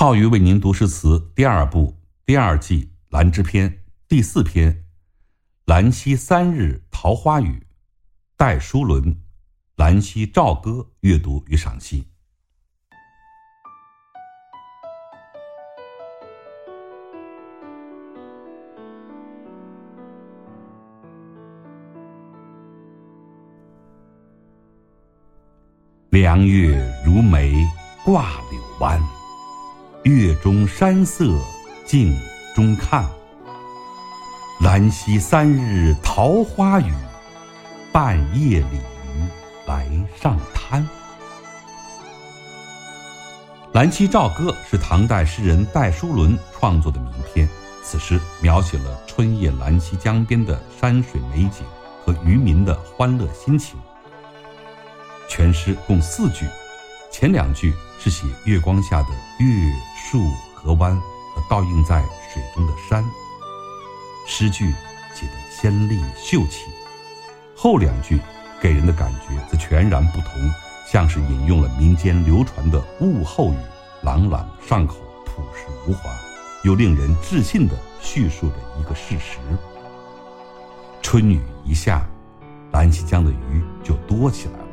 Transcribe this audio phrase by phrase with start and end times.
[0.00, 3.68] 浩宇为您读诗词第二部第二季《兰之篇》
[4.06, 4.72] 第四篇
[5.64, 7.48] 《兰溪三日桃花雨》，
[8.36, 9.02] 戴叔伦
[9.74, 12.06] 《兰溪棹歌》阅读与赏析。
[26.10, 27.52] 凉月如眉
[28.04, 29.17] 挂柳湾。
[30.08, 31.38] 月中山色
[31.84, 32.18] 镜
[32.54, 33.06] 中看，
[34.62, 36.90] 兰溪三日桃花雨，
[37.92, 39.28] 半夜鲤鱼
[39.66, 39.86] 来
[40.18, 40.82] 上滩。
[43.74, 47.46] 《兰溪棹歌》是唐代诗人戴叔伦创作的名篇。
[47.82, 51.66] 此诗描写了春夜兰溪江边的山水美景
[52.02, 53.78] 和渔民的欢乐心情。
[55.28, 56.46] 全诗共四句。
[57.10, 60.96] 前两句是写月光下的月、树、河湾
[61.34, 62.02] 和倒映在
[62.32, 63.04] 水中的山，
[64.26, 64.72] 诗句
[65.12, 66.68] 写得鲜丽秀气；
[67.56, 68.18] 后两句
[68.60, 70.50] 给人的感觉则全然不同，
[70.90, 73.56] 像是引用了民间流传的物候语，
[74.02, 76.10] 朗朗上口，朴实无华，
[76.62, 79.38] 又令人置信地叙述着一个事实：
[81.02, 82.06] 春雨一下，
[82.70, 84.64] 蓝溪江的鱼就多起来了。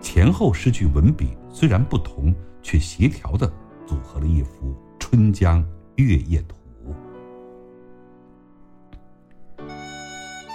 [0.00, 3.50] 前后诗句文笔虽然不同，却协调地
[3.86, 6.54] 组合了一幅春江月夜图。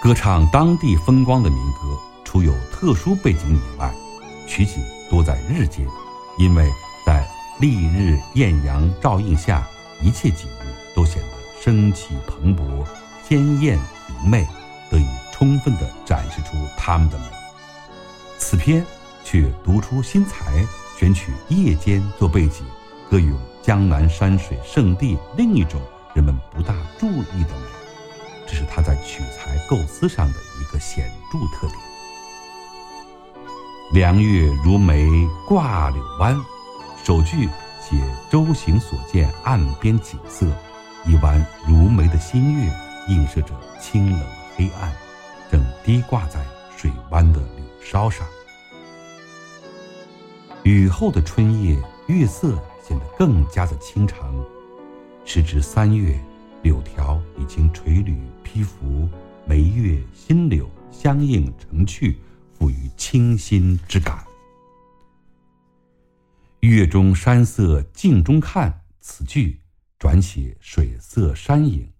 [0.00, 3.92] 歌唱当地风光的民歌，除有特殊背景以外，
[4.46, 4.80] 取景
[5.10, 5.84] 多在日间，
[6.38, 6.70] 因为
[7.04, 7.26] 在
[7.58, 9.66] 丽日艳阳照映下，
[10.00, 11.28] 一切景物都显得
[11.60, 12.86] 生气蓬勃、
[13.28, 13.76] 鲜艳
[14.08, 14.46] 明媚，
[14.88, 17.24] 得以充分地展示出它们的美。
[18.38, 18.86] 此篇。
[19.24, 20.66] 却独出心裁，
[20.98, 22.64] 选取夜间做背景，
[23.10, 25.80] 歌咏江南山水胜地另一种
[26.14, 27.66] 人们不大注意的美，
[28.46, 31.78] 这是他在取材构思上的一个显著特点。
[33.92, 35.06] 凉月如眉
[35.46, 36.38] 挂柳湾，
[37.04, 37.48] 首句
[37.80, 37.96] 写
[38.30, 40.46] 舟行所见岸边景色，
[41.04, 42.72] 一弯如眉的新月
[43.08, 44.20] 映射着清冷
[44.56, 44.92] 黑暗，
[45.50, 46.40] 正低挂在
[46.76, 48.26] 水湾的柳梢上。
[50.64, 52.56] 雨后的春夜，月色
[52.86, 54.32] 显得更加的清长。
[55.24, 56.16] 时值三月，
[56.62, 59.08] 柳条已经垂缕披拂，
[59.44, 62.16] 梅月新柳相映成趣，
[62.54, 64.24] 赋予清新之感。
[66.60, 69.60] 月中山色镜中看，此句
[69.98, 71.92] 转写水色山影。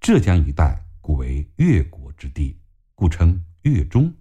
[0.00, 2.58] 浙江一带古为越国之地，
[2.94, 4.12] 故称越中。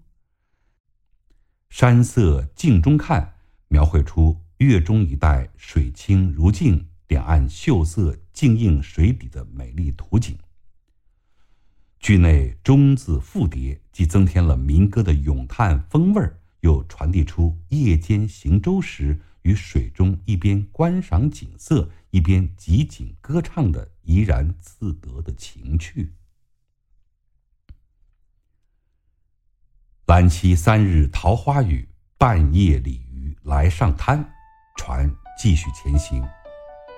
[1.69, 3.35] 山色镜中看，
[3.67, 10.35] 描绘出月中一带水清如镜，两岸秀色镜映水底的美丽图景。
[12.00, 26.13] 句内“中”字复叠，既增添了民歌的咏叹风味儿，又传递出夜间行舟时于水中一边观赏景色，一边集景歌唱的怡然自得的情趣。
[30.07, 31.85] 兰溪三日桃花雨，
[32.18, 34.25] 半夜鲤鱼来上滩。
[34.78, 35.06] 船
[35.38, 36.25] 继续前行，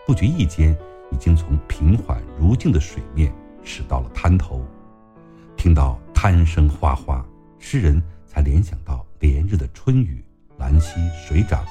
[0.05, 0.77] 不觉意间，
[1.11, 3.33] 已经从平缓如镜的水面
[3.63, 4.63] 驶到了滩头。
[5.57, 7.25] 听到滩声哗哗，
[7.57, 10.23] 诗人才联想到连日的春雨，
[10.59, 11.65] 兰溪水涨，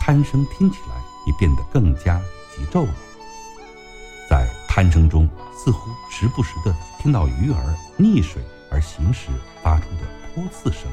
[0.00, 0.94] 滩声听起来
[1.26, 2.18] 也变得更加
[2.56, 2.94] 急骤了。
[4.26, 9.28] 在滩声中，似乎时不时地听到鱼儿逆水而行时
[9.62, 10.27] 发出的。
[10.38, 10.88] 多次声，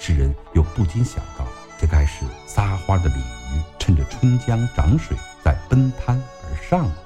[0.00, 1.46] 使人又不禁想到，
[1.78, 6.96] 这该是撒花的鲤鱼趁着春江涨水在奔滩而上了。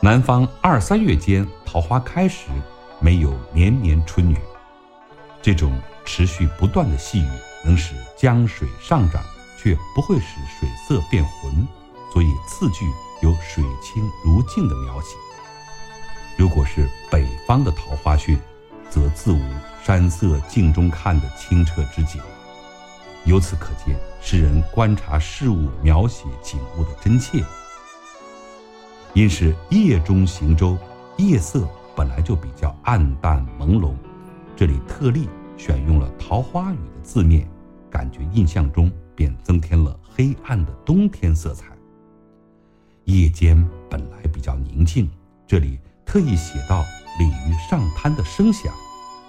[0.00, 2.46] 南方二三月间桃花开时，
[2.98, 4.38] 没有绵绵春雨，
[5.42, 7.30] 这种持续不断的细雨
[7.62, 9.22] 能使江水上涨，
[9.58, 11.68] 却不会使水色变浑，
[12.10, 12.90] 所以次句
[13.20, 15.08] 有水清如镜的描写。
[16.38, 18.38] 如果是北方的桃花汛。
[18.92, 19.40] 则自无
[19.82, 22.20] 山色镜中看的清澈之景。
[23.24, 27.42] 由此可见，诗人观察事物、描写景物的真切。
[29.14, 30.76] 因是夜中行舟，
[31.16, 31.66] 夜色
[31.96, 33.94] 本来就比较暗淡朦胧，
[34.54, 37.48] 这里特例选用了桃花雨的字面，
[37.88, 41.72] 感觉印象中便增添了黑暗的冬天色彩。
[43.04, 45.10] 夜间本来比较宁静，
[45.46, 46.84] 这里特意写到。
[47.18, 48.72] 鲤鱼上滩的声响，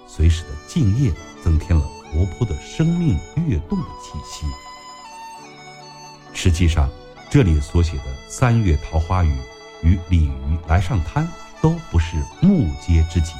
[0.07, 1.11] 随使得静夜
[1.43, 4.45] 增添了活泼的生命跃动的气息。
[6.33, 6.89] 实际上，
[7.29, 9.35] 这里所写的“三月桃花雨”
[9.83, 11.27] 与“鲤鱼来上滩”
[11.61, 13.35] 都不是目接之景，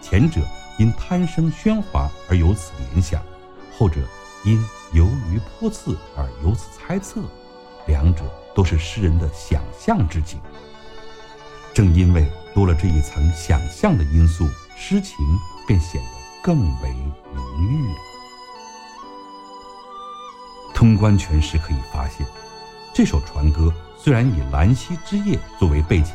[0.00, 0.40] 前者
[0.78, 3.22] 因滩声喧哗而由此联想，
[3.76, 4.00] 后者
[4.44, 7.20] 因游鱼泼刺而由此猜测，
[7.86, 8.22] 两者
[8.54, 10.38] 都是诗人的想象之景。
[11.80, 14.46] 正因为多了这一层想象的因素，
[14.76, 15.16] 诗情
[15.66, 16.08] 便显得
[16.42, 16.94] 更为
[17.34, 17.98] 浓郁了。
[20.74, 22.26] 通关全诗可以发现。
[22.92, 26.12] 这首船歌虽然以兰溪之夜作为背景，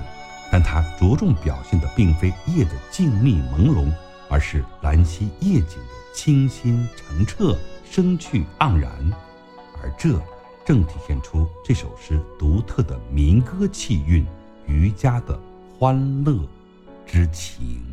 [0.52, 3.92] 但它着重表现的并非夜的静谧朦胧，
[4.30, 7.58] 而是兰溪夜景的清新澄澈、
[7.90, 8.92] 生趣盎然，
[9.82, 10.22] 而这
[10.64, 14.24] 正体现出这首诗独特的民歌气韵、
[14.68, 15.40] 渔家的
[15.78, 16.40] 欢乐
[17.06, 17.85] 之情。